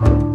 you 0.00 0.31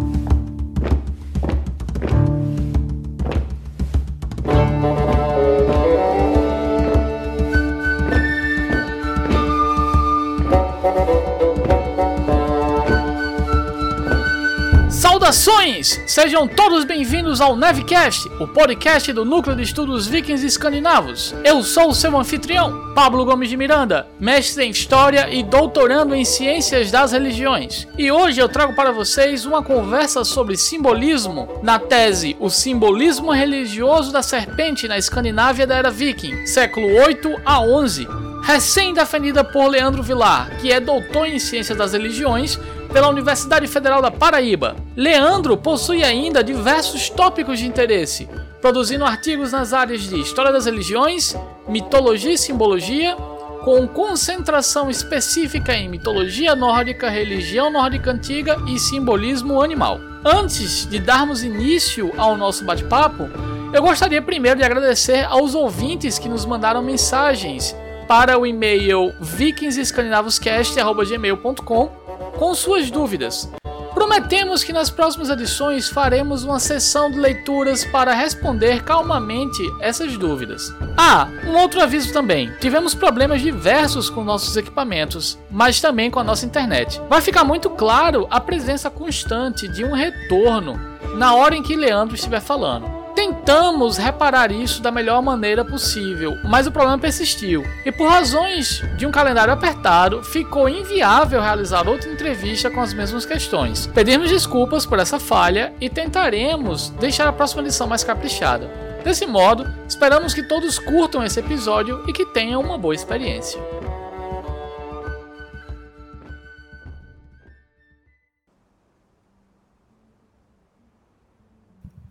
Saudações! 15.28 16.00
Sejam 16.08 16.48
todos 16.48 16.86
bem-vindos 16.86 17.42
ao 17.42 17.54
Nevcast, 17.54 18.30
o 18.40 18.48
podcast 18.48 19.12
do 19.12 19.26
Núcleo 19.26 19.58
de 19.58 19.64
Estudos 19.64 20.08
Vikings 20.08 20.46
Escandinavos. 20.46 21.36
Eu 21.44 21.64
sou 21.64 21.90
o 21.90 21.94
seu 21.94 22.18
anfitrião, 22.18 22.94
Pablo 22.96 23.26
Gomes 23.26 23.50
de 23.50 23.58
Miranda, 23.58 24.08
mestre 24.18 24.64
em 24.64 24.70
História 24.70 25.28
e 25.30 25.44
doutorando 25.44 26.16
em 26.16 26.24
Ciências 26.24 26.92
das 26.92 27.12
Religiões. 27.12 27.86
E 27.98 28.10
hoje 28.10 28.40
eu 28.40 28.48
trago 28.48 28.74
para 28.74 28.92
vocês 28.92 29.46
uma 29.46 29.62
conversa 29.62 30.24
sobre 30.24 30.56
simbolismo 30.56 31.60
na 31.62 31.78
tese 31.78 32.38
O 32.40 32.50
Simbolismo 32.50 33.32
Religioso 33.32 34.14
da 34.14 34.22
Serpente 34.22 34.88
na 34.88 34.98
Escandinávia 34.98 35.68
da 35.68 35.76
Era 35.76 35.92
Viking, 35.92 36.46
século 36.46 36.88
8 37.02 37.42
a 37.44 37.60
11, 37.60 38.08
recém-defendida 38.44 39.44
por 39.44 39.68
Leandro 39.68 40.02
Vilar, 40.02 40.58
que 40.62 40.72
é 40.72 40.80
doutor 40.80 41.28
em 41.28 41.38
Ciências 41.38 41.78
das 41.78 41.92
Religiões 41.92 42.58
pela 42.92 43.10
Universidade 43.10 43.68
Federal 43.68 44.02
da 44.02 44.12
Paraíba. 44.12 44.76
Leandro 44.96 45.58
possui 45.58 46.04
ainda 46.04 46.44
diversos 46.44 47.10
tópicos 47.10 47.60
de 47.60 47.68
interesse, 47.68 48.28
produzindo 48.62 49.06
artigos 49.06 49.52
nas 49.52 49.74
áreas 49.74 50.02
de 50.02 50.20
História 50.20 50.52
das 50.52 50.66
Religiões, 50.66 51.36
Mitologia 51.68 52.34
e 52.34 52.38
Simbologia, 52.38 53.16
com 53.64 53.88
concentração 53.88 54.90
específica 54.90 55.74
em 55.74 55.88
mitologia 55.90 56.56
nórdica, 56.56 57.10
religião 57.10 57.70
nórdica 57.70 58.12
antiga 58.12 58.56
e 58.68 58.80
simbolismo 58.80 59.62
animal. 59.62 60.00
Antes 60.24 60.90
de 60.90 61.00
darmos 61.00 61.44
início 61.44 62.14
ao 62.18 62.38
nosso 62.38 62.64
bate-papo, 62.64 63.30
eu 63.74 63.82
gostaria 63.82 64.22
primeiro 64.22 64.58
de 64.58 64.64
agradecer 64.64 65.26
aos 65.26 65.54
ouvintes 65.54 66.18
que 66.18 66.30
nos 66.30 66.46
mandaram 66.46 66.82
mensagens 66.82 67.76
para 68.08 68.38
o 68.38 68.46
e-mail 68.46 69.14
vikingsescandinavoscast.gmail.com 69.20 72.07
com 72.38 72.54
suas 72.54 72.90
dúvidas. 72.90 73.52
Prometemos 73.94 74.64
que 74.64 74.72
nas 74.72 74.92
próximas 74.92 75.30
edições 75.30 75.90
faremos 75.90 76.44
uma 76.44 76.60
sessão 76.60 77.10
de 77.10 77.18
leituras 77.18 77.84
para 77.84 78.14
responder 78.14 78.84
calmamente 78.84 79.62
essas 79.82 80.16
dúvidas. 80.18 80.72
Ah, 80.96 81.28
um 81.48 81.58
outro 81.58 81.82
aviso 81.82 82.14
também. 82.14 82.52
Tivemos 82.60 82.94
problemas 82.94 83.42
diversos 83.42 84.08
com 84.08 84.24
nossos 84.24 84.56
equipamentos, 84.56 85.38
mas 85.50 85.82
também 85.82 86.12
com 86.12 86.20
a 86.20 86.24
nossa 86.24 86.46
internet. 86.46 87.02
Vai 87.10 87.22
ficar 87.22 87.44
muito 87.44 87.72
claro 87.72 88.28
a 88.30 88.40
presença 88.40 88.90
constante 88.90 89.68
de 89.68 89.84
um 89.84 89.94
retorno 89.94 90.80
na 91.16 91.34
hora 91.34 91.56
em 91.56 91.64
que 91.64 91.76
Leandro 91.76 92.16
estiver 92.16 92.40
falando. 92.40 93.07
Tentamos 93.18 93.98
reparar 93.98 94.52
isso 94.52 94.80
da 94.80 94.92
melhor 94.92 95.24
maneira 95.24 95.66
possível, 95.66 96.38
mas 96.44 96.68
o 96.68 96.72
problema 96.72 97.00
persistiu. 97.00 97.66
E 97.84 97.92
por 97.92 98.08
razões 98.08 98.84
de 98.96 99.08
um 99.08 99.12
calendário 99.12 99.52
apertado, 99.52 100.24
ficou 100.24 100.70
inviável 100.70 101.42
realizar 101.42 101.88
outra 101.88 102.12
entrevista 102.12 102.70
com 102.70 102.80
as 102.80 102.94
mesmas 102.94 103.26
questões. 103.26 103.88
Pedimos 103.88 104.30
desculpas 104.30 104.86
por 104.86 105.00
essa 105.00 105.20
falha 105.20 105.74
e 105.82 105.90
tentaremos 105.90 106.90
deixar 106.92 107.28
a 107.28 107.34
próxima 107.34 107.64
lição 107.64 107.88
mais 107.88 108.04
caprichada. 108.04 108.70
Desse 109.04 109.26
modo, 109.26 109.68
esperamos 109.88 110.36
que 110.36 110.44
todos 110.44 110.78
curtam 110.78 111.24
esse 111.24 111.40
episódio 111.40 112.04
e 112.08 112.14
que 112.14 112.24
tenham 112.24 112.62
uma 112.62 112.78
boa 112.78 112.94
experiência. 112.94 113.60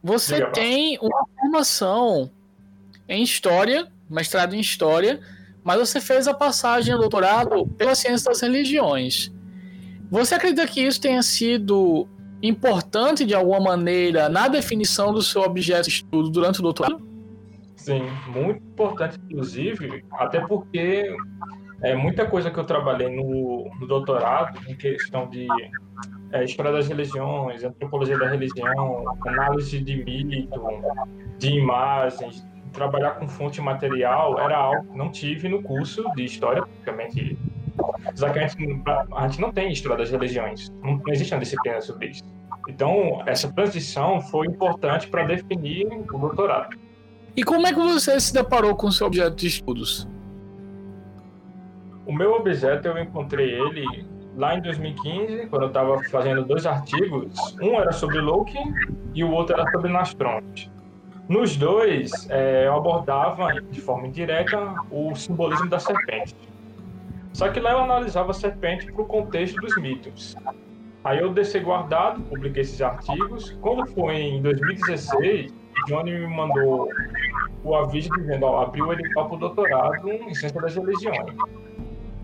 Você 0.07 0.47
tem 0.53 0.97
uma 1.03 1.27
formação 1.37 2.31
em 3.09 3.25
História, 3.25 3.89
mestrado 4.09 4.55
em 4.55 4.61
História, 4.61 5.19
mas 5.65 5.81
você 5.81 6.01
fez 6.01 6.29
a 6.29 6.33
passagem 6.33 6.95
ao 6.95 7.01
doutorado 7.01 7.67
pela 7.77 7.93
Ciência 7.93 8.31
das 8.31 8.41
Religiões. 8.41 9.33
Você 10.09 10.37
acredita 10.37 10.65
que 10.69 10.81
isso 10.81 11.01
tenha 11.01 11.21
sido 11.25 12.07
importante 12.41 13.25
de 13.25 13.35
alguma 13.35 13.59
maneira 13.59 14.29
na 14.29 14.47
definição 14.47 15.13
do 15.13 15.21
seu 15.21 15.43
objeto 15.43 15.89
de 15.89 15.97
estudo 15.97 16.31
durante 16.31 16.61
o 16.61 16.63
doutorado? 16.63 17.05
Sim, 17.75 18.03
muito 18.29 18.63
importante, 18.63 19.19
inclusive, 19.29 20.05
até 20.13 20.39
porque 20.47 21.17
é, 21.83 21.97
muita 21.97 22.27
coisa 22.27 22.49
que 22.49 22.61
eu 22.61 22.65
trabalhei 22.65 23.09
no, 23.09 23.69
no 23.81 23.89
doutorado, 23.89 24.61
em 24.69 24.77
questão 24.77 25.29
de 25.29 25.49
é, 26.33 26.45
história 26.45 26.73
das 26.73 26.89
religiões, 26.89 27.63
antropologia 27.63 28.19
da 28.19 28.29
religião, 28.29 29.05
análise 29.27 29.81
de 29.81 30.05
mito, 30.05 30.61
de 31.39 31.51
imagens, 31.51 32.47
trabalhar 32.73 33.13
com 33.13 33.29
fonte 33.29 33.61
material 33.61 34.39
era 34.39 34.57
algo 34.57 34.87
que 34.91 34.99
não 34.99 35.11
tive 35.11 35.49
no 35.49 35.63
curso 35.63 36.05
de 36.15 36.25
história, 36.25 36.63
praticamente. 36.63 37.39
Que 37.77 38.39
a 38.39 38.49
gente, 38.49 38.83
a 39.15 39.29
gente 39.29 39.41
não 39.41 39.53
tem 39.53 39.71
história 39.71 39.99
das 39.99 40.11
religiões, 40.11 40.71
não, 40.83 40.97
não 40.97 41.13
existe 41.13 41.35
uma 41.35 41.41
disciplina 41.41 41.81
sobre 41.81 42.09
isso. 42.09 42.25
Então, 42.69 43.23
essa 43.27 43.53
transição 43.53 44.21
foi 44.21 44.47
importante 44.47 45.09
para 45.09 45.25
definir 45.25 45.87
o 45.87 46.19
doutorado. 46.19 46.77
E 47.37 47.45
como 47.45 47.67
é 47.67 47.73
que 47.73 47.79
você 47.79 48.19
se 48.19 48.33
deparou 48.33 48.75
com 48.75 48.87
o 48.87 48.93
seu 48.93 49.07
objeto 49.07 49.37
de 49.37 49.47
estudos? 49.47 50.09
O 52.07 52.13
meu 52.13 52.33
objeto, 52.33 52.89
eu 52.89 52.99
encontrei 52.99 53.51
ele 53.51 54.07
lá 54.37 54.57
em 54.57 54.61
2015, 54.61 55.47
quando 55.47 55.63
eu 55.63 55.69
estava 55.69 56.03
fazendo 56.05 56.45
dois 56.45 56.67
artigos, 56.67 57.57
um 57.61 57.75
era 57.81 57.93
sobre 57.93 58.21
Loki 58.21 58.59
e 59.15 59.25
o 59.25 59.31
outro 59.31 59.59
era 59.59 59.71
sobre 59.71 59.91
Nastronte. 59.91 60.71
Nos 61.29 61.57
dois, 61.57 62.29
é, 62.31 62.67
eu 62.67 62.75
abordava 62.75 63.61
de 63.61 63.81
forma 63.81 64.07
indireta 64.07 64.75
o 64.91 65.15
simbolismo 65.17 65.69
da 65.69 65.79
serpente. 65.79 66.37
Só 67.33 67.49
que 67.49 67.59
lá 67.59 67.73
eu 67.73 67.81
analisava 67.81 68.31
a 68.31 68.35
serpente 68.35 68.91
para 68.93 69.03
o 69.03 69.07
contexto 69.07 69.61
dos 69.61 69.77
mitos. 69.77 70.37
Aí 71.03 71.19
eu 71.19 71.33
deixei 71.33 71.61
guardado, 71.61 72.23
publiquei 72.23 72.63
esses 72.63 72.81
artigos. 72.81 73.57
Quando 73.61 73.87
foi 73.89 74.17
em 74.17 74.43
2016, 74.43 75.53
Johnny 75.87 76.13
me 76.13 76.27
mandou 76.27 76.89
o 77.63 77.75
aviso 77.75 78.09
dizendo, 78.17 78.47
ó, 78.47 78.63
abriu 78.63 78.93
edital 78.93 79.27
para 79.27 79.37
o 79.37 79.39
doutorado 79.39 80.11
em 80.11 80.35
Ciência 80.35 80.61
das 80.61 80.75
Religiões. 80.75 81.35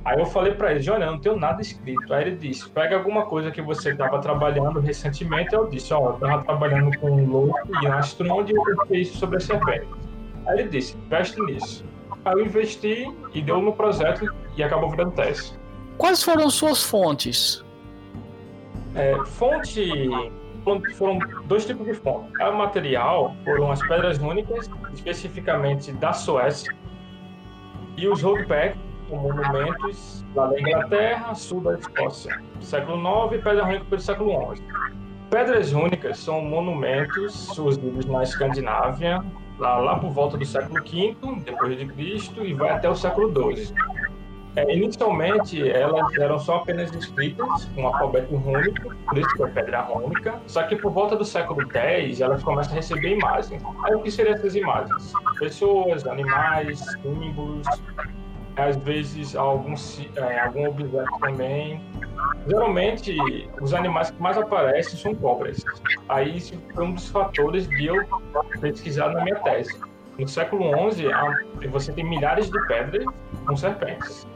Aí 0.05 0.19
eu 0.19 0.27
falei 0.27 0.53
para 0.55 0.73
ele, 0.73 0.91
olha, 0.91 1.05
eu 1.05 1.13
não 1.13 1.19
tenho 1.19 1.37
nada 1.37 1.63
escrito. 1.63 2.13
Aí 2.13 2.23
ele 2.23 2.37
disse, 2.37 2.69
pega 2.71 2.97
alguma 2.97 3.25
coisa 3.27 3.53
que 3.53 3.63
você 3.63 3.93
estava 3.93 4.19
trabalhando 4.21 4.81
recentemente. 4.81 5.55
Eu 5.55 5.69
disse, 5.69 5.95
ó, 5.95 6.01
oh, 6.01 6.09
eu 6.09 6.15
estava 6.15 6.43
trabalhando 6.43 6.99
com 6.99 7.11
um 7.11 7.31
louco 7.31 7.59
e 7.83 7.87
astronauta 7.87 8.51
e 8.51 8.55
eu 8.55 8.87
fiz 8.87 9.11
sobre 9.11 9.37
a 9.37 9.41
serpente. 9.41 9.87
Aí 10.47 10.59
ele 10.59 10.69
disse, 10.69 10.97
investe 10.97 11.41
nisso. 11.43 11.85
Aí 12.25 12.35
eu 12.35 12.47
investi 12.47 13.13
e 13.33 13.41
deu 13.41 13.61
no 13.61 13.73
projeto 13.73 14.27
e 14.57 14.63
acabou 14.63 14.91
virando 14.91 15.13
teste. 15.13 15.57
Quais 15.99 16.23
foram 16.23 16.51
suas 16.51 16.83
fontes? 16.83 17.65
É, 18.97 19.17
fonte 19.25 20.11
foram 20.97 21.19
dois 21.45 21.65
tipos 21.65 21.87
de 21.87 21.95
fonte. 21.95 22.29
O 22.41 22.53
material 22.53 23.37
foram 23.45 23.71
as 23.71 23.81
pedras 23.87 24.19
únicas, 24.19 24.69
especificamente 24.93 25.93
da 25.93 26.13
Suécia, 26.13 26.75
e 27.97 28.09
os 28.09 28.21
roadbacks 28.21 28.79
com 29.13 29.19
monumentos 29.19 30.25
lá 30.35 30.47
da 30.47 30.59
Inglaterra, 30.59 31.35
sul 31.35 31.61
da 31.61 31.75
Escócia, 31.75 32.41
século 32.61 32.97
IX 32.97 33.35
e 33.35 33.39
Pedra 33.43 33.65
Rúnica 33.65 33.85
pelo 33.85 34.01
século 34.01 34.55
XI. 34.55 34.63
Pedras 35.29 35.73
rúnicas 35.73 36.19
são 36.19 36.41
monumentos 36.41 37.35
surgidos 37.55 38.07
na 38.07 38.23
Escandinávia, 38.23 39.23
lá, 39.59 39.77
lá 39.77 39.99
por 39.99 40.11
volta 40.11 40.39
do 40.39 40.47
século 40.47 40.83
V 40.83 41.17
depois 41.45 41.79
de 41.79 41.87
Cristo 41.87 42.43
e 42.43 42.55
vai 42.55 42.71
até 42.71 42.89
o 42.89 42.95
século 42.95 43.31
XII. 43.55 43.75
É, 44.57 44.75
inicialmente, 44.75 45.67
elas 45.67 46.13
eram 46.19 46.39
só 46.39 46.57
apenas 46.57 46.95
escritas 46.95 47.67
com 47.75 47.87
alfabeto 47.87 48.35
rúnico, 48.37 48.95
por 49.07 49.19
isso 49.19 49.35
que 49.35 49.43
é 49.43 49.47
pedra 49.47 49.81
rúnica. 49.81 50.41
Só 50.47 50.63
que 50.63 50.77
por 50.77 50.93
volta 50.93 51.17
do 51.17 51.25
século 51.25 51.67
X, 51.71 52.21
elas 52.21 52.43
começam 52.43 52.73
a 52.73 52.77
receber 52.77 53.17
imagens. 53.17 53.63
Aí 53.85 53.95
o 53.95 54.01
que 54.01 54.11
seriam 54.11 54.35
essas 54.35 54.55
imagens? 54.55 55.13
Pessoas, 55.39 56.07
animais, 56.07 56.81
símbolos, 57.03 57.67
às 58.57 58.77
vezes 58.77 59.35
algum, 59.35 59.75
é, 60.17 60.41
algum 60.41 60.69
objeto 60.69 61.19
também. 61.21 61.81
Geralmente, 62.47 63.17
os 63.61 63.73
animais 63.73 64.11
que 64.11 64.21
mais 64.21 64.37
aparecem 64.37 64.99
são 64.99 65.15
cobras. 65.15 65.65
Aí 66.09 66.37
isso 66.37 66.61
foi 66.75 66.85
um 66.85 66.93
dos 66.93 67.09
fatores 67.09 67.69
de 67.69 67.87
eu 67.87 67.97
pesquisar 68.61 69.11
na 69.11 69.23
minha 69.23 69.37
tese. 69.37 69.79
No 70.19 70.29
século 70.29 70.65
XI, 70.93 71.69
você 71.69 71.93
tem 71.93 72.05
milhares 72.05 72.51
de 72.51 72.67
pedras 72.67 73.05
com 73.47 73.57
serpentes. 73.57 74.27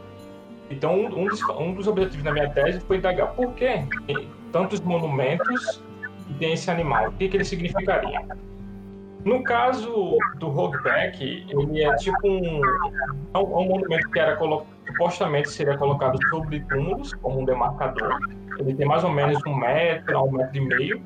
Então, 0.69 1.05
um 1.05 1.25
dos, 1.25 1.41
um 1.49 1.73
dos 1.73 1.87
objetivos 1.87 2.23
da 2.23 2.31
minha 2.31 2.49
tese 2.49 2.79
foi 2.81 2.97
indagar 2.97 3.33
por 3.33 3.53
que 3.53 3.85
tantos 4.51 4.81
monumentos 4.81 5.83
tem 6.39 6.53
esse 6.53 6.69
animal, 6.69 7.09
o 7.09 7.11
que, 7.13 7.29
que 7.29 7.37
ele 7.37 7.45
significaria. 7.45 8.21
No 9.27 9.43
caso 9.43 10.17
do 10.37 10.47
Hogback, 10.47 11.45
ele 11.49 11.83
é 11.83 11.93
tipo 11.97 12.25
um, 12.25 12.61
é, 12.63 13.35
é 13.35 13.37
um 13.37 13.67
monumento 13.67 14.09
que 14.09 14.17
era 14.17 14.37
supostamente 14.87 15.49
seria 15.49 15.77
colocado 15.77 16.17
sobre 16.29 16.61
túmulos, 16.61 17.13
como 17.15 17.41
um 17.41 17.43
demarcador. 17.43 18.19
ele 18.57 18.73
tem 18.73 18.87
mais 18.87 19.03
ou 19.03 19.11
menos 19.11 19.45
um 19.45 19.53
metro, 19.53 20.23
um 20.23 20.31
metro 20.31 20.55
e 20.55 20.61
meio. 20.61 21.03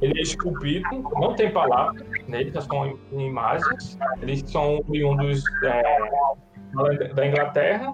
Ele 0.00 0.18
é 0.18 0.22
esculpido, 0.22 0.88
não 1.20 1.34
tem 1.34 1.52
palavras 1.52 2.02
nele, 2.26 2.50
são 2.62 2.98
imagens. 3.12 3.98
Eles 4.22 4.42
são 4.50 4.82
oriundos 4.88 5.44
é, 5.64 7.12
da 7.12 7.26
Inglaterra 7.26 7.92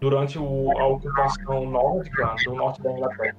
durante 0.00 0.38
o, 0.38 0.70
a 0.78 0.86
ocupação 0.86 1.68
nórdica 1.68 2.36
do 2.44 2.54
norte 2.54 2.80
da 2.80 2.92
Inglaterra. 2.92 3.36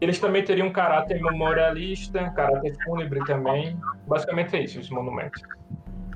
Eles 0.00 0.18
também 0.18 0.44
teriam 0.44 0.68
um 0.68 0.72
caráter 0.72 1.20
memorialista, 1.22 2.30
caráter 2.30 2.74
fúnebre 2.84 3.20
também. 3.24 3.78
Basicamente 4.06 4.56
é 4.56 4.62
isso, 4.62 4.80
os 4.80 4.90
monumentos. 4.90 5.40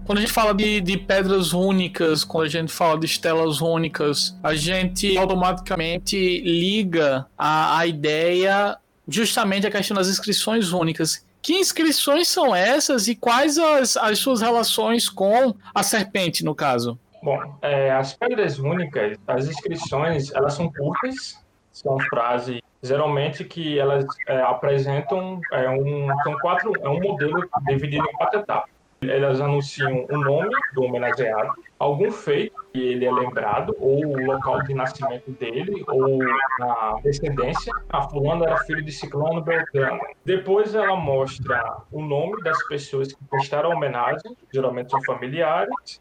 Quando 0.04 0.18
a 0.18 0.20
gente 0.22 0.32
fala 0.32 0.54
de, 0.54 0.80
de 0.80 0.96
pedras 0.96 1.52
únicas, 1.52 2.24
quando 2.24 2.44
a 2.44 2.48
gente 2.48 2.72
fala 2.72 2.98
de 2.98 3.04
estelas 3.04 3.60
únicas, 3.60 4.38
a 4.42 4.54
gente 4.54 5.16
automaticamente 5.18 6.16
liga 6.40 7.26
a, 7.36 7.78
a 7.78 7.86
ideia 7.86 8.78
justamente 9.06 9.66
a 9.66 9.70
questão 9.70 9.94
das 9.94 10.08
inscrições 10.08 10.72
únicas. 10.72 11.26
Que 11.42 11.54
inscrições 11.54 12.28
são 12.28 12.54
essas 12.54 13.06
e 13.06 13.14
quais 13.14 13.58
as, 13.58 13.96
as 13.96 14.18
suas 14.18 14.40
relações 14.40 15.08
com 15.08 15.54
a 15.74 15.82
serpente, 15.82 16.44
no 16.44 16.54
caso? 16.54 16.98
Bom, 17.22 17.58
é, 17.62 17.90
as 17.90 18.14
pedras 18.14 18.58
únicas, 18.58 19.16
as 19.26 19.46
inscrições, 19.46 20.32
elas 20.32 20.54
são 20.54 20.72
curtas, 20.72 21.38
são 21.70 21.98
frases 22.08 22.60
geralmente 22.82 23.44
que 23.44 23.78
elas 23.78 24.04
é, 24.26 24.40
apresentam 24.42 25.40
é 25.52 25.68
um 25.68 26.06
são 26.22 26.38
quatro 26.38 26.72
é 26.80 26.88
um 26.88 27.00
modelo 27.00 27.48
dividido 27.66 28.04
em 28.08 28.12
quatro 28.12 28.40
etapas. 28.40 28.70
Elas 29.00 29.40
anunciam 29.40 30.06
o 30.10 30.18
nome 30.18 30.50
do 30.74 30.82
homenageado, 30.82 31.52
algum 31.78 32.10
feito 32.10 32.52
que 32.72 32.80
ele 32.80 33.04
é 33.06 33.12
lembrado, 33.12 33.76
ou 33.78 34.04
o 34.04 34.26
local 34.26 34.60
de 34.64 34.74
nascimento 34.74 35.30
dele, 35.30 35.84
ou 35.86 36.18
a 36.60 36.98
descendência. 37.04 37.72
A 37.90 38.02
fulano 38.08 38.44
era 38.44 38.56
filho 38.58 38.82
de 38.82 38.90
Ciclano 38.90 39.40
Beltrano. 39.40 40.00
Depois 40.24 40.74
ela 40.74 40.96
mostra 40.96 41.76
o 41.92 42.02
nome 42.02 42.42
das 42.42 42.60
pessoas 42.66 43.12
que 43.12 43.24
prestaram 43.30 43.70
homenagem, 43.70 44.36
geralmente 44.52 44.90
são 44.90 45.00
familiares. 45.04 46.00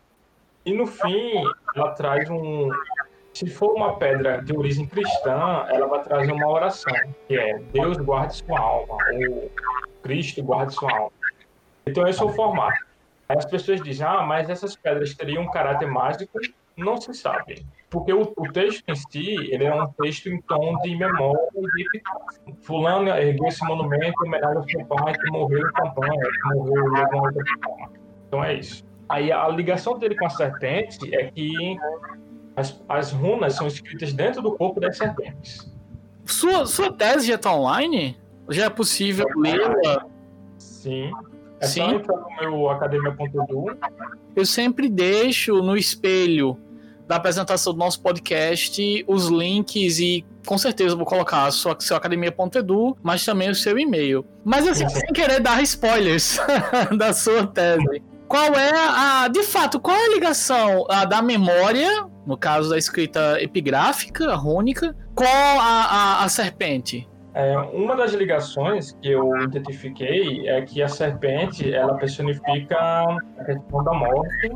E 0.65 0.73
no 0.73 0.87
fim, 0.87 1.43
ela 1.75 1.91
traz 1.91 2.27
um, 2.31 2.69
se 3.37 3.45
for 3.45 3.75
uma 3.75 3.95
pedra 3.97 4.41
de 4.41 4.51
origem 4.51 4.87
cristã, 4.87 5.63
ela 5.69 5.85
vai 5.85 6.01
trazer 6.01 6.31
uma 6.31 6.47
oração, 6.47 6.91
que 7.27 7.37
é 7.37 7.59
Deus 7.71 7.95
guarde 7.97 8.35
sua 8.37 8.59
alma, 8.59 8.97
ou 9.29 9.51
Cristo 10.01 10.41
guarde 10.41 10.73
sua 10.73 10.91
alma. 10.91 11.11
Então 11.85 12.07
esse 12.07 12.19
é 12.19 12.25
o 12.25 12.29
formato. 12.29 12.83
As 13.29 13.45
pessoas 13.45 13.79
dizem, 13.83 14.07
ah, 14.07 14.23
mas 14.23 14.49
essas 14.49 14.75
pedras 14.75 15.13
teriam 15.13 15.43
um 15.43 15.51
caráter 15.51 15.87
mágico? 15.87 16.39
Não 16.75 16.97
se 16.99 17.13
sabe. 17.13 17.63
Porque 17.91 18.11
o, 18.11 18.33
o 18.35 18.51
texto 18.51 18.83
em 18.87 18.95
si, 18.95 19.35
ele 19.51 19.65
é 19.65 19.83
um 19.83 19.87
texto 20.01 20.29
em 20.29 20.41
tom 20.41 20.75
de 20.79 20.95
memória 20.95 21.39
de 21.53 22.55
fulano 22.63 23.09
ergueu 23.09 23.47
esse 23.47 23.63
monumento 23.65 24.15
em 24.25 24.27
homenagem 24.27 24.81
ao 24.81 24.87
pai 24.87 25.13
que 25.13 25.29
morreu 25.29 25.59
em 25.59 25.73
campanha, 25.73 26.23
que 26.23 26.55
morreu 26.55 26.83
de 26.91 27.15
uma 27.15 27.21
outra 27.21 27.43
forma. 27.63 27.91
Então 28.27 28.43
é 28.43 28.55
isso. 28.55 28.83
Aí 29.07 29.31
a 29.31 29.47
ligação 29.47 29.99
dele 29.99 30.15
com 30.15 30.25
a 30.25 30.29
serpente 30.29 31.13
é 31.15 31.31
que 31.31 31.77
as, 32.57 32.81
as 32.89 33.11
runas 33.11 33.53
são 33.53 33.67
escritas 33.67 34.11
dentro 34.11 34.41
do 34.41 34.51
corpo 34.57 34.79
das 34.79 34.97
serpentes. 34.97 35.71
Sua, 36.25 36.65
sua 36.65 36.91
tese 36.91 37.27
já 37.27 37.35
está 37.35 37.53
online? 37.53 38.17
Já 38.49 38.65
é 38.65 38.69
possível 38.69 39.27
lê-la? 39.37 40.07
Sim. 40.57 41.11
É 41.59 41.67
Sim. 41.67 41.81
só 41.81 41.91
entrar 41.91 42.17
no 42.17 42.35
meu 42.35 42.69
academia.edu. 42.69 43.77
Eu 44.35 44.45
sempre 44.45 44.89
deixo 44.89 45.61
no 45.61 45.77
espelho 45.77 46.57
da 47.07 47.15
apresentação 47.15 47.73
do 47.73 47.79
nosso 47.79 48.01
podcast 48.01 49.05
os 49.07 49.27
links 49.27 49.99
e 49.99 50.25
com 50.45 50.57
certeza 50.57 50.95
vou 50.95 51.05
colocar 51.05 51.45
a 51.45 51.51
sua, 51.51 51.75
seu 51.79 51.95
academia.edu, 51.95 52.97
mas 53.03 53.23
também 53.23 53.51
o 53.51 53.55
seu 53.55 53.77
e-mail. 53.77 54.25
Mas 54.43 54.67
assim, 54.67 54.89
sem 54.89 55.13
querer 55.13 55.39
dar 55.39 55.61
spoilers 55.61 56.39
da 56.97 57.13
sua 57.13 57.45
tese. 57.45 58.01
Qual 58.27 58.53
é 58.55 58.71
a. 58.73 59.27
De 59.27 59.43
fato, 59.43 59.79
qual 59.79 59.95
é 59.95 60.05
a 60.05 60.09
ligação 60.09 60.85
a, 60.89 61.05
da 61.05 61.21
memória, 61.21 62.07
no 62.27 62.37
caso 62.37 62.69
da 62.69 62.77
escrita 62.77 63.41
epigráfica, 63.41 64.35
rúnica, 64.35 64.93
com 65.15 65.23
a, 65.23 66.19
a, 66.19 66.23
a 66.25 66.29
serpente? 66.29 67.07
É, 67.33 67.57
uma 67.57 67.95
das 67.95 68.13
ligações 68.13 68.97
que 69.01 69.09
eu 69.09 69.31
identifiquei 69.43 70.49
é 70.49 70.61
que 70.61 70.81
a 70.81 70.89
serpente 70.89 71.73
ela 71.73 71.95
personifica 71.95 72.75
a 72.77 73.43
questão 73.45 73.83
da 73.83 73.93
morte 73.93 74.51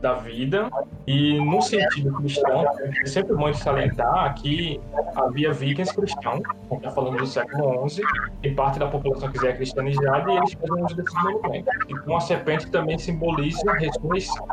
da 0.00 0.14
vida 0.14 0.70
e 1.06 1.38
no 1.38 1.60
sentido 1.60 2.12
cristão 2.14 2.64
é 3.02 3.06
sempre 3.06 3.36
bom 3.36 3.52
salientar 3.52 4.34
que 4.34 4.80
havia 5.14 5.52
vikings 5.52 5.94
cristãos 5.94 6.40
está 6.72 6.90
falando 6.90 7.18
do 7.18 7.26
século 7.26 7.88
XI 7.88 8.02
e 8.42 8.50
parte 8.52 8.78
da 8.78 8.86
população 8.86 9.30
que 9.30 9.46
é 9.46 9.52
cristianizada 9.52 10.30
e 10.32 10.36
eles 10.36 10.52
fazem 10.54 10.84
uso 10.84 10.96
desses 10.96 11.14
monumentos 11.22 11.74
e 11.88 11.94
com 11.94 12.16
a 12.16 12.20
serpente 12.20 12.70
também 12.70 12.98
simboliza 12.98 13.70
a 13.70 13.74
ressurreição 13.74 14.46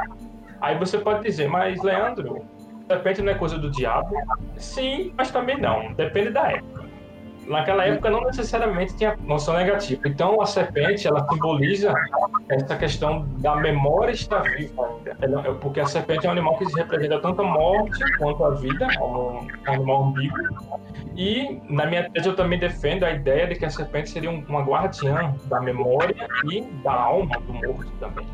aí 0.61 0.77
você 0.77 0.97
pode 0.97 1.23
dizer 1.23 1.47
mas 1.47 1.81
Leandro 1.81 2.45
serpente 2.87 3.21
não 3.21 3.31
é 3.31 3.35
coisa 3.35 3.57
do 3.57 3.69
diabo 3.71 4.15
sim 4.57 5.13
mas 5.17 5.31
também 5.31 5.59
não 5.59 5.93
depende 5.93 6.29
da 6.29 6.51
época 6.51 6.87
naquela 7.47 7.85
época 7.85 8.09
não 8.09 8.21
necessariamente 8.21 8.95
tinha 8.95 9.17
noção 9.23 9.55
negativa. 9.55 10.01
Então 10.05 10.41
a 10.41 10.45
serpente 10.45 11.07
ela 11.07 11.27
simboliza 11.29 11.93
essa 12.49 12.75
questão 12.75 13.25
da 13.39 13.55
memória 13.55 14.11
estar 14.11 14.41
viva, 14.41 14.99
é 15.21 15.53
porque 15.53 15.79
a 15.79 15.85
serpente 15.85 16.25
é 16.25 16.29
um 16.29 16.33
animal 16.33 16.57
que 16.57 16.65
representa 16.75 17.19
tanto 17.19 17.41
a 17.41 17.45
morte 17.45 17.99
quanto 18.17 18.43
a 18.43 18.51
vida, 18.51 18.87
como 18.97 19.41
um 19.41 19.47
animal 19.65 20.03
ambíguo. 20.05 20.37
E 21.15 21.59
na 21.69 21.85
minha 21.85 22.09
tese 22.09 22.27
eu 22.27 22.35
também 22.35 22.59
defendo 22.59 23.03
a 23.03 23.11
ideia 23.11 23.47
de 23.47 23.55
que 23.55 23.65
a 23.65 23.69
serpente 23.69 24.09
seria 24.09 24.29
uma 24.29 24.61
guardiã 24.61 25.33
da 25.45 25.59
memória 25.59 26.27
e 26.45 26.61
da 26.83 26.93
alma 26.93 27.39
do 27.39 27.53
morto 27.53 27.91
também. 27.99 28.26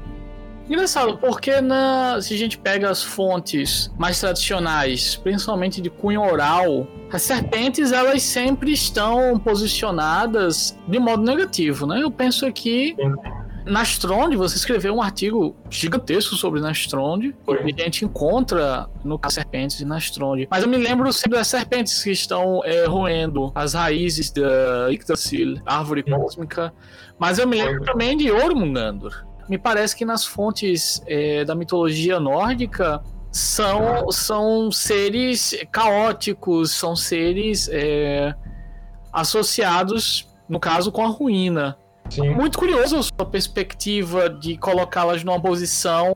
Engraçado, 0.69 1.17
porque 1.17 1.59
na, 1.59 2.21
se 2.21 2.33
a 2.33 2.37
gente 2.37 2.57
pega 2.57 2.89
as 2.89 3.03
fontes 3.03 3.91
mais 3.97 4.19
tradicionais, 4.19 5.15
principalmente 5.17 5.81
de 5.81 5.89
cunho 5.89 6.21
oral, 6.21 6.87
as 7.11 7.21
serpentes 7.21 7.91
elas 7.91 8.23
sempre 8.23 8.71
estão 8.71 9.37
posicionadas 9.37 10.77
de 10.87 10.99
modo 10.99 11.21
negativo, 11.23 11.85
né? 11.85 12.01
Eu 12.01 12.09
penso 12.09 12.45
aqui 12.45 12.95
Nastronde, 13.65 14.35
você 14.35 14.57
escreveu 14.57 14.93
um 14.95 15.01
artigo 15.01 15.55
gigantesco 15.69 16.35
sobre 16.35 16.59
Nastronde, 16.59 17.35
e 17.47 17.81
a 17.81 17.83
gente 17.83 18.05
encontra 18.05 18.87
no 19.03 19.19
Serpentes 19.29 19.77
de 19.77 19.85
Nastronde. 19.85 20.47
Mas 20.49 20.63
eu 20.63 20.69
me 20.69 20.77
lembro 20.77 21.11
sempre 21.11 21.37
das 21.37 21.47
serpentes 21.47 22.03
que 22.03 22.11
estão 22.11 22.61
é, 22.63 22.85
roendo 22.85 23.51
as 23.55 23.73
raízes 23.73 24.31
da 24.31 24.89
Yggdrasil, 24.89 25.61
árvore 25.65 26.03
cósmica. 26.03 26.73
Mas 27.17 27.37
eu 27.37 27.47
me 27.47 27.61
lembro 27.61 27.83
também 27.85 28.17
de 28.17 28.31
Ormungandr 28.31 29.25
me 29.49 29.57
parece 29.57 29.95
que 29.95 30.05
nas 30.05 30.25
fontes 30.25 31.01
é, 31.05 31.43
da 31.45 31.55
mitologia 31.55 32.19
nórdica 32.19 33.03
são, 33.31 34.11
são 34.11 34.71
seres 34.71 35.55
caóticos, 35.71 36.71
são 36.71 36.95
seres 36.95 37.67
é, 37.71 38.33
associados, 39.11 40.29
no 40.47 40.59
caso, 40.59 40.91
com 40.91 41.03
a 41.03 41.07
ruína. 41.07 41.77
Sim. 42.09 42.29
Muito 42.29 42.59
curioso 42.59 42.97
a 42.97 43.03
sua 43.03 43.25
perspectiva 43.25 44.29
de 44.29 44.55
colocá-las 44.57 45.23
numa 45.23 45.41
posição, 45.41 46.15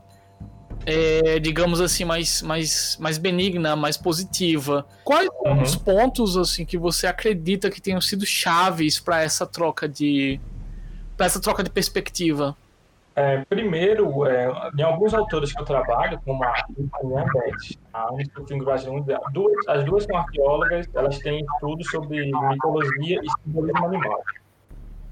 é, 0.86 1.40
digamos 1.40 1.80
assim, 1.80 2.04
mais, 2.04 2.40
mais, 2.40 2.96
mais 3.00 3.18
benigna, 3.18 3.74
mais 3.74 3.96
positiva. 3.96 4.86
Quais 5.04 5.28
uhum. 5.44 5.62
os 5.62 5.74
pontos 5.74 6.36
assim 6.36 6.64
que 6.64 6.78
você 6.78 7.06
acredita 7.06 7.68
que 7.68 7.80
tenham 7.80 8.00
sido 8.00 8.24
chaves 8.24 9.00
para 9.00 9.22
essa 9.22 9.46
troca 9.46 9.88
de 9.88 10.40
para 11.16 11.26
essa 11.26 11.40
troca 11.40 11.64
de 11.64 11.70
perspectiva? 11.70 12.56
É, 13.18 13.44
primeiro, 13.48 14.24
é, 14.26 14.48
em 14.78 14.82
alguns 14.82 15.12
autores 15.12 15.52
que 15.52 15.60
eu 15.60 15.64
trabalho, 15.64 16.20
como 16.24 16.44
a 16.44 16.54
Anian 17.02 17.24
Beth, 17.34 17.76
a 17.92 18.06
Brasil, 18.62 19.04
duas, 19.32 19.68
as 19.68 19.84
duas 19.84 20.04
são 20.04 20.16
arqueólogas, 20.16 20.88
elas 20.94 21.18
têm 21.18 21.44
estudos 21.44 21.90
sobre 21.90 22.30
mitologia 22.30 23.20
e 23.20 23.42
simbolismo 23.42 23.86
animal. 23.86 24.22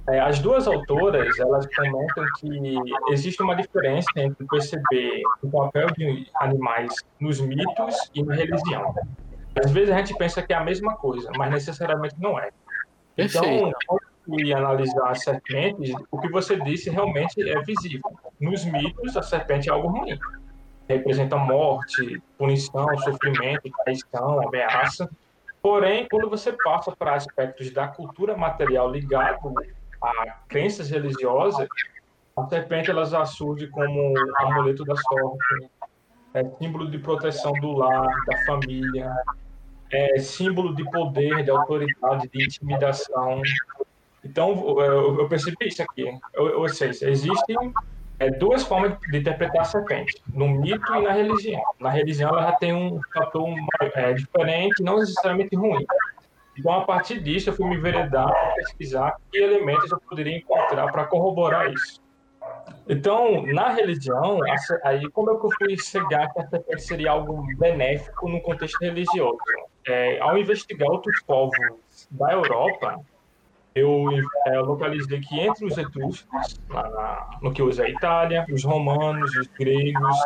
É, 0.08 0.20
as 0.20 0.38
duas 0.38 0.68
autoras, 0.68 1.36
elas 1.40 1.66
comentam 1.75 2.25
que 2.38 2.76
existe 3.10 3.42
uma 3.42 3.56
diferença 3.56 4.08
entre 4.14 4.46
perceber 4.46 5.22
o 5.42 5.50
papel 5.50 5.88
de 5.98 6.30
animais 6.36 6.94
nos 7.18 7.40
mitos 7.40 8.08
e 8.14 8.22
na 8.22 8.36
religião. 8.36 8.94
Às 9.64 9.72
vezes 9.72 9.90
a 9.90 9.98
gente 9.98 10.14
pensa 10.14 10.40
que 10.42 10.52
é 10.52 10.56
a 10.56 10.62
mesma 10.62 10.94
coisa, 10.94 11.28
mas 11.36 11.50
necessariamente 11.50 12.14
não 12.20 12.38
é. 12.38 12.50
Então, 13.18 13.72
e 14.28 14.52
analisar 14.52 15.11
as 15.11 15.23
serpentes, 15.23 15.95
o 16.11 16.18
que 16.18 16.28
você 16.28 16.59
disse 16.61 16.90
realmente 16.90 17.49
é 17.49 17.61
visível. 17.62 18.11
Nos 18.40 18.64
mitos, 18.64 19.16
a 19.16 19.23
serpente 19.23 19.68
é 19.68 19.73
algo 19.73 19.88
ruim. 19.88 20.18
Representa 20.88 21.37
morte, 21.37 22.23
punição, 22.38 22.87
sofrimento, 22.99 23.71
traição, 23.85 24.47
ameaça. 24.47 25.11
Porém, 25.62 26.06
quando 26.09 26.30
você 26.30 26.52
passa 26.52 26.95
para 26.95 27.14
aspectos 27.14 27.71
da 27.71 27.88
cultura 27.88 28.37
material 28.37 28.90
ligado 28.90 29.52
a 30.02 30.37
crenças 30.49 30.90
religiosas, 30.90 31.66
a 32.37 32.47
serpente 32.47 32.90
ela 32.90 33.04
já 33.04 33.25
surge 33.25 33.66
como 33.68 34.14
amuleto 34.38 34.85
da 34.85 34.95
sorte, 34.95 35.71
é 36.35 36.45
símbolo 36.50 36.90
de 36.90 36.99
proteção 36.99 37.52
do 37.54 37.73
lar, 37.73 38.06
da 38.26 38.45
família, 38.45 39.11
é 39.90 40.18
símbolo 40.18 40.75
de 40.75 40.85
poder, 40.90 41.45
de 41.45 41.50
autoridade, 41.50 42.28
de 42.28 42.45
intimidação. 42.45 43.40
Então, 44.26 44.80
eu 44.80 45.28
percebi 45.28 45.68
isso 45.68 45.83
aqui. 45.83 46.04
Ou 46.37 46.68
seja, 46.68 47.09
existem 47.09 47.56
é, 48.18 48.30
duas 48.30 48.64
formas 48.64 48.99
de 49.09 49.18
interpretar 49.18 49.62
a 49.62 49.64
serpente, 49.64 50.21
no 50.33 50.49
mito 50.49 50.95
e 50.95 51.02
na 51.02 51.12
religião. 51.12 51.62
Na 51.78 51.90
religião, 51.90 52.30
ela 52.30 52.52
tem 52.52 52.75
um 52.75 53.00
fator 53.14 53.49
é, 53.95 54.12
diferente, 54.14 54.83
não 54.83 54.99
necessariamente 54.99 55.54
ruim. 55.54 55.85
Então, 56.59 56.73
a 56.73 56.85
partir 56.85 57.21
disso, 57.21 57.50
eu 57.50 57.54
fui 57.54 57.68
me 57.68 57.76
veredar 57.76 58.30
pesquisar 58.56 59.14
que 59.30 59.38
elementos 59.38 59.92
eu 59.92 60.00
poderia 60.09 60.37
encontrar 60.37 60.90
para 60.90 61.04
corroborar 61.04 61.71
isso. 61.71 62.00
Então, 62.88 63.45
na 63.47 63.71
religião, 63.71 64.38
aí 64.85 65.09
como 65.11 65.30
é 65.30 65.38
que 65.38 65.47
eu 65.47 65.50
fui 65.59 65.76
chegar 65.76 66.33
que 66.33 66.40
a 66.40 66.49
serpente 66.49 66.83
seria 66.83 67.11
algo 67.11 67.45
benéfico 67.59 68.28
no 68.28 68.40
contexto 68.40 68.78
religioso? 68.80 69.37
É, 69.87 70.18
ao 70.21 70.38
investigar 70.38 70.88
outros 70.88 71.21
povos 71.26 71.56
da 72.11 72.33
Europa, 72.33 72.97
eu 73.76 74.06
é, 74.47 74.59
localizei 74.59 75.21
que 75.21 75.38
entre 75.38 75.66
os 75.66 75.76
etruscos, 75.76 76.59
no 77.42 77.52
que 77.52 77.62
hoje 77.62 77.83
é 77.83 77.85
a 77.85 77.90
Itália, 77.90 78.47
os 78.50 78.64
romanos, 78.64 79.30
os 79.37 79.47
gregos, 79.49 80.16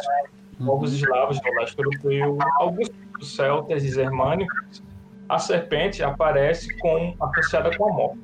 povos 0.65 0.95
eslavos 0.95 1.41
do 1.41 1.51
leste 1.55 1.77
europeu, 1.77 2.39
alguns 2.61 2.91
celtas 3.21 3.85
e 3.85 3.91
germânicos, 3.91 4.83
a 5.29 5.39
serpente 5.39 6.03
aparece 6.03 6.77
com, 6.79 7.15
associada 7.21 7.77
com 7.77 7.91
a 7.91 7.93
morte. 7.93 8.21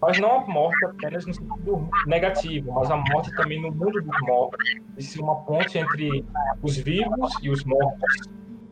Mas 0.00 0.18
não 0.18 0.40
a 0.40 0.46
morte 0.46 0.84
apenas 0.84 1.24
no 1.24 1.32
sentido 1.32 1.88
negativo, 2.06 2.72
mas 2.72 2.90
a 2.90 2.96
morte 2.96 3.34
também 3.36 3.62
no 3.62 3.70
mundo 3.70 4.02
dos 4.02 4.20
mortos. 4.22 4.58
Existe 4.96 5.20
uma 5.20 5.36
ponte 5.36 5.78
entre 5.78 6.24
os 6.62 6.76
vivos 6.76 7.32
e 7.42 7.48
os 7.48 7.64
mortos. 7.64 8.28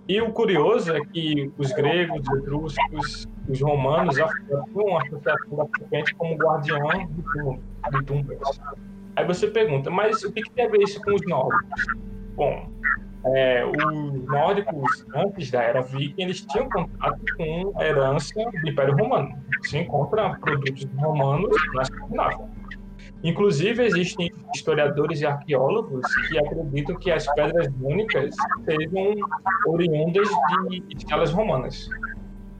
E 0.06 0.20
o 0.20 0.30
curioso 0.32 0.92
é 0.92 1.00
que 1.06 1.50
os 1.56 1.72
gregos, 1.72 2.20
os 2.20 2.38
etruscos, 2.38 3.28
os 3.48 3.60
romanos 3.60 4.16
já 4.16 4.28
tinham 4.72 4.98
associação 4.98 5.56
da 5.56 5.66
serpente 5.78 6.14
como 6.14 6.36
guardiã 6.36 6.78
de 7.90 8.04
tumbas. 8.04 8.60
Aí 9.16 9.24
você 9.24 9.46
pergunta, 9.46 9.90
mas 9.90 10.22
o 10.22 10.32
que, 10.32 10.42
que 10.42 10.50
tem 10.50 10.66
a 10.66 10.68
ver 10.68 10.82
isso 10.82 11.00
com 11.00 11.14
os 11.14 11.22
nórdicos? 11.26 11.84
Bom, 12.34 12.68
é, 13.26 13.64
os 13.64 14.24
nórdicos, 14.26 15.06
antes 15.14 15.50
da 15.50 15.62
era 15.62 15.80
viking, 15.80 16.22
eles 16.22 16.44
tinham 16.44 16.68
contato 16.68 17.20
com 17.36 17.72
a 17.76 17.84
herança 17.84 18.34
do 18.34 18.68
Império 18.68 18.94
Romano. 18.96 19.34
Se 19.62 19.78
encontra 19.78 20.36
produtos 20.40 20.86
romanos 20.96 21.56
na 21.74 21.82
Escandinávia. 21.82 22.53
Inclusive, 23.24 23.82
existem 23.82 24.30
historiadores 24.54 25.22
e 25.22 25.26
arqueólogos 25.26 26.04
que 26.28 26.38
acreditam 26.38 26.94
que 26.96 27.10
as 27.10 27.26
pedras 27.34 27.72
únicas 27.80 28.34
sejam 28.66 29.14
oriundas 29.66 30.28
de 30.68 30.84
escalas 30.94 31.32
romanas. 31.32 31.88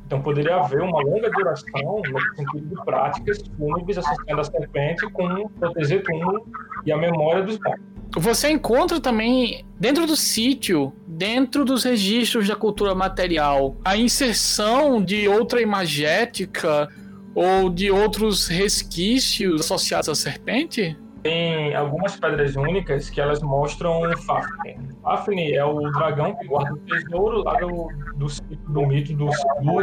Então, 0.06 0.22
poderia 0.22 0.56
haver 0.56 0.80
uma 0.80 1.02
longa 1.02 1.30
duração 1.30 2.00
no 2.10 2.20
sentido 2.34 2.66
de 2.66 2.84
práticas 2.84 3.42
fúnebres 3.58 3.98
associando 3.98 4.40
a 4.40 4.44
serpente 4.44 5.10
com 5.10 5.48
proteger 5.50 6.02
túmulo 6.02 6.46
e 6.86 6.92
a 6.92 6.96
memória 6.96 7.42
dos 7.42 7.58
mortos. 7.60 7.84
Você 8.16 8.48
encontra 8.48 9.00
também 9.00 9.66
dentro 9.78 10.06
do 10.06 10.16
sítio, 10.16 10.92
dentro 11.06 11.64
dos 11.64 11.84
registros 11.84 12.48
da 12.48 12.54
cultura 12.56 12.94
material, 12.94 13.76
a 13.84 13.96
inserção 13.96 15.02
de 15.02 15.26
outra 15.28 15.60
imagética 15.60 16.88
ou 17.34 17.68
de 17.68 17.90
outros 17.90 18.46
resquícios 18.48 19.60
associados 19.60 20.08
à 20.08 20.14
serpente? 20.14 20.96
Tem 21.22 21.74
algumas 21.74 22.16
pedras 22.16 22.54
únicas 22.54 23.08
que 23.08 23.18
elas 23.18 23.42
mostram 23.42 24.02
Fafnir. 24.26 24.76
Fafnir 25.02 25.54
é 25.54 25.64
o 25.64 25.80
dragão 25.92 26.36
que 26.36 26.46
guarda 26.46 26.74
o 26.74 26.76
tesouro 26.80 27.42
lá 27.42 27.54
do, 27.54 27.88
do, 28.16 28.26
do 28.68 28.86
mito 28.86 29.14
do 29.14 29.30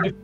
de 0.02 0.16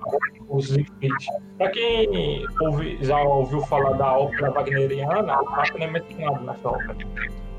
o 0.48 0.62
Siegfried. 0.62 1.16
Para 1.58 1.72
quem 1.72 2.46
ouvi, 2.62 3.00
já 3.02 3.20
ouviu 3.20 3.62
falar 3.62 3.94
da 3.94 4.16
ópera 4.16 4.52
wagneriana, 4.52 5.38
Fafnir 5.56 5.88
é 5.88 5.92
mencionado 5.92 6.46
nessa 6.46 6.70
ópera. 6.70 6.98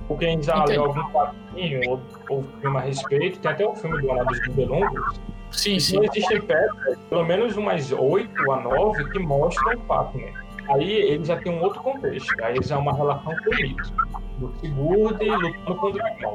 Por 0.07 0.19
quem 0.19 0.41
já 0.41 0.57
Entendi. 0.59 0.73
leu 0.73 0.85
algum 0.85 1.03
quadrinho 1.11 1.91
ou, 1.91 2.01
ou 2.31 2.45
filme 2.61 2.77
a 2.77 2.81
respeito, 2.81 3.41
tem 3.41 3.51
até 3.51 3.69
um 3.69 3.75
filme 3.75 4.01
do 4.01 4.11
Ana 4.13 4.25
dos 4.25 4.41
Nibelungos, 4.49 5.21
Sim, 5.51 5.79
sim. 5.79 5.99
existem 6.03 6.41
pedras, 6.41 6.99
pelo 7.09 7.25
menos 7.25 7.57
umas 7.57 7.91
oito 7.93 8.53
a 8.53 8.61
nove, 8.61 9.11
que 9.11 9.19
mostram 9.19 9.79
o 9.79 9.81
Fafnir. 9.87 10.33
Aí 10.69 10.91
ele 10.91 11.25
já 11.25 11.37
tem 11.37 11.53
um 11.53 11.63
outro 11.63 11.83
contexto. 11.83 12.35
Aí 12.43 12.57
já 12.63 12.77
é 12.77 12.79
uma 12.79 12.95
relação 12.95 13.35
com 13.37 13.51
o 13.51 13.57
mito. 13.57 13.93
Do 14.39 14.53
Sigurd 14.61 15.25
lutando 15.25 15.75
com 15.75 15.87
o 15.87 15.93
dragão. 15.93 16.35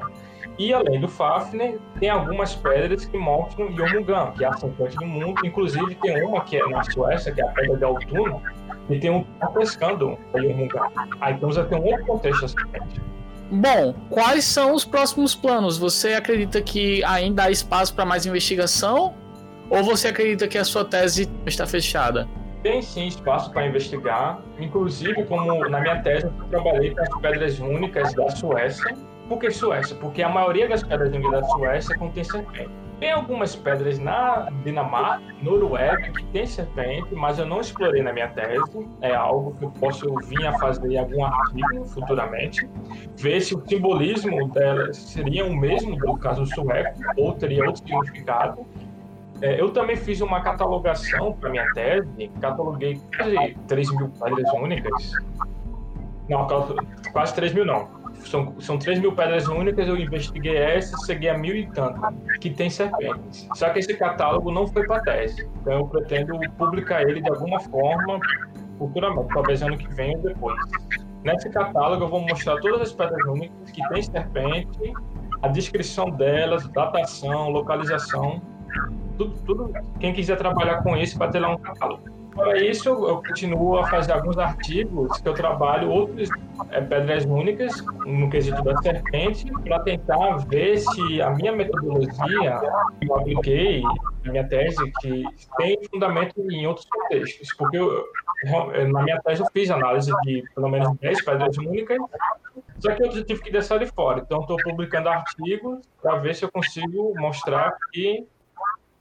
E 0.58 0.72
além 0.74 1.00
do 1.00 1.08
Fafnir, 1.08 1.80
tem 2.00 2.10
algumas 2.10 2.56
pedras 2.56 3.06
que 3.06 3.18
mostram 3.18 3.72
Yomugan, 3.72 4.32
que 4.38 4.44
é 4.44 4.48
a 4.48 4.54
serpente 4.54 4.96
do 4.98 5.06
mundo. 5.06 5.46
Inclusive 5.46 5.96
tem 5.96 6.24
uma 6.24 6.42
que 6.42 6.58
é 6.58 6.68
na 6.68 6.84
Suécia, 6.84 7.34
que 7.34 7.42
é 7.42 7.46
a 7.46 7.52
pedra 7.52 7.78
de 7.78 7.84
Altuna, 7.84 8.42
e 8.90 9.00
tem 9.00 9.10
um 9.10 9.24
que 9.24 9.32
tá 9.40 9.48
pescando 9.48 10.18
a 10.34 10.40
Yomugan. 10.40 10.90
Aí 11.22 11.34
então 11.34 11.52
já 11.52 11.66
tem 11.66 11.80
um 11.80 11.86
outro 11.86 12.06
contexto 12.06 12.46
a 12.46 12.48
serpente. 12.48 13.02
Bom, 13.54 13.94
quais 14.10 14.46
são 14.46 14.74
os 14.74 14.84
próximos 14.84 15.36
planos? 15.36 15.78
Você 15.78 16.16
acredita 16.16 16.60
que 16.60 17.04
ainda 17.04 17.44
há 17.44 17.52
espaço 17.52 17.94
para 17.94 18.04
mais 18.04 18.26
investigação? 18.26 19.14
Ou 19.70 19.84
você 19.84 20.08
acredita 20.08 20.48
que 20.48 20.58
a 20.58 20.64
sua 20.64 20.84
tese 20.84 21.30
está 21.46 21.68
fechada? 21.68 22.28
Tem 22.64 22.82
sim 22.82 23.06
espaço 23.06 23.52
para 23.52 23.68
investigar. 23.68 24.42
Inclusive, 24.60 25.24
como 25.26 25.70
na 25.70 25.82
minha 25.82 26.02
tese, 26.02 26.26
eu 26.26 26.32
trabalhei 26.50 26.96
com 26.96 27.02
as 27.02 27.22
pedras 27.22 27.60
únicas 27.60 28.12
da 28.16 28.28
Suécia. 28.32 28.98
Por 29.30 29.38
que 29.38 29.52
Suécia? 29.52 29.96
Porque 29.98 30.24
a 30.24 30.30
maioria 30.30 30.68
das 30.68 30.82
pedras 30.82 31.14
únicas 31.14 31.42
da 31.42 31.44
Suécia 31.50 31.96
contém 31.96 32.24
serpente. 32.24 32.72
Tem 33.00 33.12
algumas 33.12 33.56
pedras 33.56 34.00
na 34.00 34.50
Dinamarca, 34.64 35.24
Noruega, 35.42 36.12
que 36.12 36.24
tem 36.28 36.46
serpente, 36.46 37.14
mas 37.14 37.40
eu 37.40 37.46
não 37.46 37.60
explorei 37.60 38.02
na 38.02 38.14
minha 38.14 38.30
tese. 38.30 38.88
É 39.02 39.14
algo 39.14 39.56
que 39.56 39.66
eu 39.66 39.72
posso 39.72 40.14
vir 40.26 40.46
a 40.46 40.54
fazer 40.60 40.92
em 40.92 40.98
algum 40.98 41.26
artigo 41.26 41.86
futuramente. 41.86 42.68
Ver 43.18 43.42
se 43.42 43.56
o 43.56 43.64
simbolismo 43.68 44.50
delas 44.50 44.98
seria 44.98 45.46
o 45.46 45.56
mesmo 45.56 45.96
do 45.98 46.18
caso 46.18 46.46
sueco 46.46 47.00
ou 47.18 47.34
teria 47.34 47.66
outro 47.66 47.82
significado. 47.86 48.66
É, 49.42 49.60
eu 49.60 49.72
também 49.72 49.98
fiz 49.98 50.22
uma 50.22 50.42
catalogação 50.42 51.34
para 51.34 51.50
minha 51.50 51.70
tese, 51.74 52.32
cataloguei 52.40 53.02
quase 53.18 53.58
3 53.68 53.92
mil 53.98 54.10
pedras 54.10 54.54
únicas. 54.54 55.12
Não, 56.30 56.48
quase 57.12 57.36
3 57.36 57.54
mil 57.54 57.66
não 57.66 58.03
são, 58.26 58.60
são 58.60 58.78
3 58.78 59.00
mil 59.00 59.14
pedras 59.14 59.48
únicas, 59.48 59.88
eu 59.88 59.98
investiguei 59.98 60.58
essa, 60.58 60.96
cheguei 61.06 61.30
a 61.30 61.38
mil 61.38 61.56
e 61.56 61.68
tanto, 61.68 62.00
que 62.40 62.50
tem 62.50 62.70
serpentes. 62.70 63.48
Só 63.56 63.70
que 63.70 63.80
esse 63.80 63.94
catálogo 63.96 64.52
não 64.52 64.68
foi 64.68 64.86
para 64.86 65.02
teste, 65.02 65.48
então 65.62 65.74
eu 65.74 65.88
pretendo 65.88 66.38
publicar 66.58 67.02
ele 67.04 67.22
de 67.22 67.30
alguma 67.30 67.60
forma 67.60 68.20
futuramente, 68.78 69.28
talvez 69.34 69.62
ano 69.62 69.78
que 69.78 69.88
vem 69.94 70.16
ou 70.16 70.22
depois. 70.24 70.60
Nesse 71.24 71.50
catálogo 71.50 72.04
eu 72.04 72.10
vou 72.10 72.22
mostrar 72.22 72.60
todas 72.60 72.82
as 72.82 72.92
pedras 72.92 73.24
únicas 73.26 73.72
que 73.72 73.88
tem 73.90 74.02
serpente, 74.02 74.94
a 75.42 75.48
descrição 75.48 76.10
delas, 76.10 76.68
datação, 76.70 77.50
localização, 77.50 78.42
tudo, 79.18 79.36
tudo. 79.46 79.74
Quem 80.00 80.14
quiser 80.14 80.38
trabalhar 80.38 80.82
com 80.84 80.98
isso 80.98 81.18
vai 81.18 81.30
ter 81.30 81.40
lá 81.40 81.50
um 81.50 81.58
catálogo. 81.58 82.13
Para 82.36 82.58
isso, 82.58 82.90
eu 82.90 83.22
continuo 83.22 83.78
a 83.78 83.88
fazer 83.88 84.14
alguns 84.14 84.38
artigos 84.38 85.20
que 85.22 85.30
eu 85.30 85.34
trabalho 85.34 85.90
outras 85.90 86.30
é, 86.72 86.82
pedras 86.82 87.26
únicas 87.26 87.86
no 88.06 88.30
quesito 88.30 88.62
da 88.64 88.76
serpente 88.82 89.52
para 89.64 89.80
tentar 89.82 90.38
ver 90.48 90.78
se 90.78 91.22
a 91.22 91.30
minha 91.32 91.52
metodologia 91.52 92.60
que 93.00 93.10
eu 93.10 93.16
apliquei 93.16 93.82
na 94.24 94.32
minha 94.32 94.48
tese 94.48 94.92
que 95.02 95.24
tem 95.58 95.78
fundamento 95.92 96.40
em 96.52 96.66
outros 96.66 96.88
contextos, 96.90 97.54
porque 97.58 97.78
eu, 97.78 98.04
na 98.92 99.04
minha 99.04 99.22
tese 99.22 99.42
eu 99.42 99.48
fiz 99.52 99.70
análise 99.70 100.12
de 100.24 100.44
pelo 100.56 100.70
menos 100.70 100.98
10 100.98 101.26
pedras 101.26 101.58
únicas, 101.58 101.98
só 102.80 102.92
que 102.96 103.04
eu 103.04 103.26
tive 103.26 103.42
que 103.42 103.52
deixar 103.52 103.78
de 103.78 103.86
fora. 103.88 104.22
Então, 104.26 104.42
estou 104.42 104.58
publicando 104.58 105.08
artigos 105.10 105.80
para 106.02 106.18
ver 106.18 106.36
se 106.36 106.44
eu 106.44 106.52
consigo 106.52 107.14
mostrar 107.18 107.76
que 107.92 108.28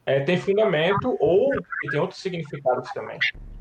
é, 0.05 0.21
tem 0.21 0.37
fundamento 0.37 1.17
ou 1.21 1.51
tem 1.91 2.01
outros 2.01 2.21
significados 2.21 2.91
também. 2.93 3.19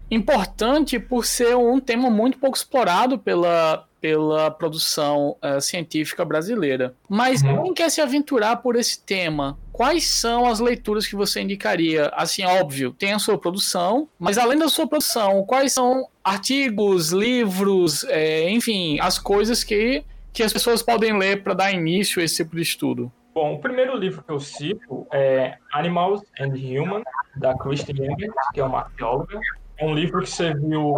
Importante 0.10 1.00
por 1.00 1.26
ser 1.26 1.56
um 1.56 1.80
tema 1.80 2.10
muito 2.10 2.38
pouco 2.38 2.58
explorado 2.58 3.18
pela, 3.18 3.88
pela 4.02 4.52
produção 4.52 5.38
uh, 5.42 5.62
científica 5.62 6.26
brasileira. 6.26 6.94
Mas 7.08 7.42
uhum. 7.42 7.64
quem 7.64 7.74
quer 7.76 7.90
se 7.90 8.02
aventurar 8.02 8.58
por 8.58 8.76
esse 8.76 9.00
tema, 9.00 9.58
quais 9.72 10.06
são 10.06 10.48
as 10.48 10.60
leituras 10.60 11.08
que 11.08 11.16
você 11.16 11.40
indicaria? 11.40 12.08
Assim, 12.14 12.44
óbvio, 12.44 12.92
tem 12.92 13.14
a 13.14 13.20
sua 13.20 13.38
produção, 13.38 14.10
mas 14.20 14.38
além 14.38 14.60
da 14.60 14.68
sua 14.68 14.86
produção, 14.86 15.46
quais 15.46 15.72
são 15.72 16.06
artigos, 16.22 17.12
livros, 17.12 18.04
é, 18.10 18.50
enfim, 18.50 19.00
as 19.00 19.18
coisas 19.18 19.64
que, 19.64 20.04
que 20.34 20.44
as 20.44 20.52
pessoas 20.52 20.82
podem 20.84 21.18
ler 21.18 21.42
para 21.42 21.54
dar 21.54 21.72
início 21.72 22.22
a 22.22 22.26
esse 22.26 22.44
tipo 22.44 22.58
de 22.58 22.64
estudo? 22.64 23.10
Bom, 23.34 23.54
o 23.54 23.60
primeiro 23.60 23.96
livro 23.96 24.24
que 24.24 24.32
eu 24.32 24.40
cito 24.42 25.08
é 25.14 25.56
Animals 25.74 26.22
and 26.40 26.50
Humans, 26.50 27.04
da 27.38 27.58
Christine 27.58 28.08
Engels, 28.08 28.34
que 28.54 28.60
é 28.60 28.64
uma 28.64 28.80
arqueóloga. 28.80 29.40
É 29.78 29.86
um 29.86 29.96
livro 29.96 30.20
que 30.20 30.30
serviu 30.30 30.94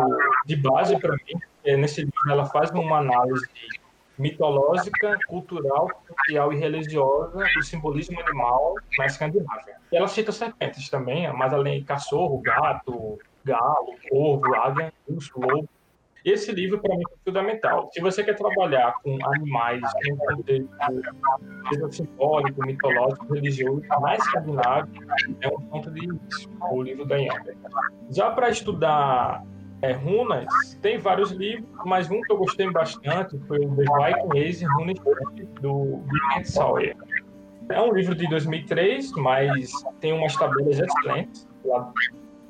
de 0.46 0.56
base 0.56 1.00
para 1.00 1.12
mim. 1.12 1.78
Nesse 1.78 2.02
livro 2.02 2.32
ela 2.32 2.46
faz 2.46 2.72
uma 2.72 2.98
análise 2.98 3.46
mitológica, 4.18 5.18
cultural, 5.28 5.88
social 6.08 6.52
e 6.54 6.58
religiosa 6.58 7.44
do 7.56 7.63
simbolismo 7.63 8.20
animal 8.20 8.74
na 8.98 9.06
Escandinávia. 9.06 9.75
E 9.92 9.98
ela 9.98 10.08
cita 10.08 10.32
serpentes 10.32 10.90
também, 10.90 11.32
mas 11.34 11.54
além 11.54 11.80
de 11.80 11.86
cachorro, 11.86 12.42
gato, 12.42 13.18
galo, 13.46 13.94
corvo, 14.10 14.56
águia, 14.56 14.92
urso, 15.08 15.32
lobo. 15.36 15.70
Esse 16.25 16.53
livro, 16.53 16.80
para 16.80 16.96
mim, 16.96 17.03
é 17.12 17.15
fundamental. 17.25 17.89
Se 17.94 18.00
você 18.00 18.24
quer 18.24 18.36
trabalhar 18.36 18.94
com 19.03 19.18
animais 19.36 19.82
em 20.08 20.15
contexto 20.15 21.92
simbólico, 21.92 22.65
mitológico, 22.65 23.34
religioso, 23.34 23.82
na 24.01 24.15
Escandinávia, 24.15 25.01
é 25.42 25.48
um 25.50 25.62
ponto 25.63 25.92
de 25.92 26.06
início, 26.06 26.50
o 26.72 26.82
livro 26.82 27.06
da 27.06 27.18
Yonder. 27.18 27.58
Já 28.10 28.32
para 28.32 28.50
estudar 28.50 29.44
é, 29.82 29.92
runas, 29.92 30.48
tem 30.82 30.98
vários 30.98 31.32
livros, 31.32 31.68
mas 31.86 32.10
um 32.10 32.22
que 32.22 32.32
eu 32.32 32.38
gostei 32.38 32.72
bastante 32.72 33.38
foi 33.48 33.60
o 33.60 33.75
The 33.75 33.84
Viking 33.84 34.39
Age 34.39 34.65
Runes 34.65 35.00
do 35.62 35.74
William 35.74 36.44
Sawyer. 36.46 36.96
É 37.68 37.82
um 37.82 37.92
livro 37.94 38.15
de 38.15 38.27
2003, 38.30 39.12
mas 39.13 39.72
tem 40.00 40.13
umas 40.13 40.36
tabelas 40.36 40.80
excelentes 40.80 41.48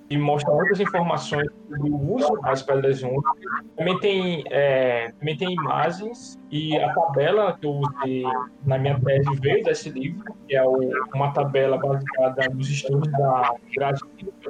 e 0.09 0.17
mostra 0.17 0.53
muitas 0.53 0.79
informações 0.79 1.47
sobre 1.75 1.89
o 1.89 2.15
uso 2.15 2.33
das 2.41 2.61
pedras 2.61 2.99
juntas. 2.99 3.33
Também 3.75 3.99
tem, 3.99 4.43
é, 4.49 5.11
também 5.19 5.37
tem 5.37 5.53
imagens 5.53 6.39
e 6.51 6.77
a 6.77 6.93
tabela 6.93 7.57
que 7.59 7.65
eu 7.65 7.71
usei 7.71 8.23
na 8.65 8.77
minha 8.77 8.99
tese 8.99 9.35
veio 9.41 9.63
desse 9.63 9.89
livro, 9.89 10.23
que 10.47 10.55
é 10.55 10.63
o, 10.63 10.79
uma 11.13 11.31
tabela 11.33 11.77
baseada 11.77 12.53
nos 12.53 12.69
estudos 12.69 13.11
da 13.11 13.53
Grazi, 13.75 14.01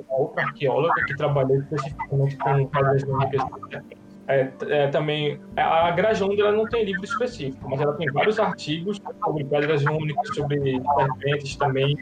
outra 0.10 0.44
arqueóloga 0.44 1.06
que 1.06 1.16
trabalhou 1.16 1.58
especificamente 1.58 2.38
com 2.38 2.68
pedras 2.68 3.04
únicas 3.04 3.42
é, 4.28 4.50
é, 4.70 4.88
também 4.88 5.40
a 5.58 5.92
Grajonda 5.92 6.42
ela 6.42 6.52
não 6.54 6.66
tem 6.66 6.86
livro 6.86 7.04
específico, 7.04 7.70
mas 7.70 7.82
ela 7.82 7.94
tem 7.94 8.10
vários 8.12 8.40
artigos 8.40 9.02
sobre 9.24 9.44
pedras 9.44 9.84
únicas, 9.84 10.36
sobre 10.36 10.82
serpentes 10.96 11.56
também. 11.58 11.96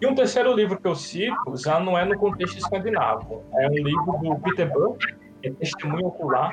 E 0.00 0.06
um 0.06 0.14
terceiro 0.14 0.52
livro 0.54 0.80
que 0.80 0.88
eu 0.88 0.94
cito 0.94 1.36
já 1.56 1.78
não 1.78 1.96
é 1.96 2.04
no 2.04 2.18
contexto 2.18 2.58
escandinavo, 2.58 3.44
é 3.54 3.68
um 3.68 3.74
livro 3.74 4.18
do 4.22 4.36
Peter 4.40 4.72
Buck, 4.72 4.98
que 5.40 5.48
é 5.48 5.52
Testemunho 5.52 6.06
Ocular, 6.08 6.50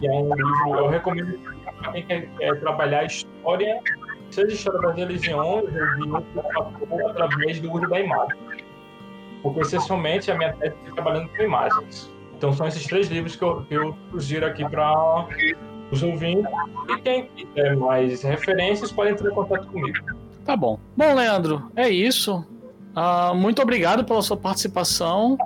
que 0.00 0.08
é 0.08 0.10
um 0.10 0.34
livro 0.34 0.74
eu 0.78 0.88
recomendo 0.88 1.38
para 1.80 1.92
quem 1.92 2.04
quer, 2.04 2.28
quer 2.38 2.58
trabalhar 2.58 3.00
a 3.00 3.04
história, 3.04 3.80
seja 4.30 4.52
história 4.52 4.80
das 4.80 4.96
religiões 4.96 5.64
ou 6.90 7.08
através 7.08 7.60
do 7.60 7.72
uso 7.72 7.88
da 7.88 8.00
imagem. 8.00 8.36
Porque 9.44 9.60
essencialmente 9.60 10.30
a 10.30 10.36
minha 10.36 10.52
tese 10.54 10.74
está 10.82 10.94
trabalhando 10.94 11.28
com 11.28 11.42
imagens. 11.42 12.12
Então 12.42 12.52
são 12.52 12.66
esses 12.66 12.84
três 12.84 13.06
livros 13.06 13.36
que 13.36 13.44
eu, 13.44 13.62
que 13.66 13.74
eu 13.74 13.96
sugiro 14.10 14.44
aqui 14.44 14.68
para 14.68 15.28
os 15.92 16.02
ouvintes. 16.02 16.50
E 16.88 17.00
quem 17.00 17.26
quiser 17.26 17.76
mais 17.76 18.24
referências 18.24 18.90
pode 18.90 19.12
entrar 19.12 19.30
em 19.30 19.34
contato 19.34 19.68
comigo. 19.68 20.04
Tá 20.44 20.56
bom. 20.56 20.80
Bom, 20.96 21.14
Leandro, 21.14 21.70
é 21.76 21.88
isso. 21.88 22.44
Uh, 22.96 23.32
muito 23.36 23.62
obrigado 23.62 24.04
pela 24.04 24.20
sua 24.22 24.36
participação. 24.36 25.38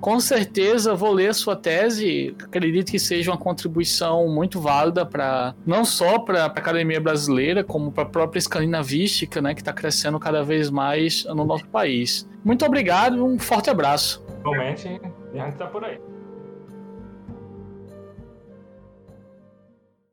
Com 0.00 0.18
certeza 0.18 0.92
vou 0.92 1.12
ler 1.12 1.28
a 1.28 1.34
sua 1.34 1.54
tese. 1.54 2.34
Acredito 2.42 2.90
que 2.90 2.98
seja 2.98 3.30
uma 3.30 3.38
contribuição 3.38 4.26
muito 4.26 4.60
válida 4.60 5.06
para 5.06 5.54
não 5.64 5.84
só 5.84 6.18
para 6.18 6.42
a 6.42 6.46
academia 6.46 7.00
brasileira, 7.00 7.62
como 7.62 7.92
para 7.92 8.02
a 8.02 8.06
própria 8.06 8.40
escandinavística, 8.40 9.40
né, 9.40 9.54
que 9.54 9.60
está 9.60 9.72
crescendo 9.72 10.18
cada 10.18 10.42
vez 10.42 10.68
mais 10.68 11.24
no 11.26 11.44
nosso 11.44 11.68
país. 11.68 12.28
Muito 12.44 12.66
obrigado 12.66 13.18
e 13.18 13.20
um 13.20 13.38
forte 13.38 13.70
abraço. 13.70 14.26
Realmente, 14.42 14.88
a 15.32 15.36
gente 15.36 15.52
está 15.52 15.68
por 15.68 15.84
aí. 15.84 16.00